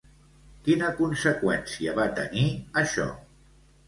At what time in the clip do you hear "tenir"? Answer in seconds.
2.21-2.47